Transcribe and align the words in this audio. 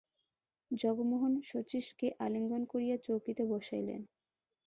জগমোহন 0.71 1.33
শচীশকে 1.41 2.07
আলিঙ্গন 2.19 2.63
করিয়া 2.65 2.97
চৌকিতে 2.97 3.43
বসাইলেন। 3.51 4.01